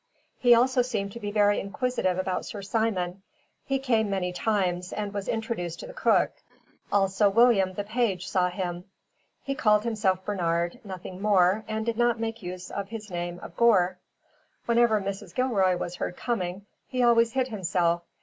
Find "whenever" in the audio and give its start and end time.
14.65-14.99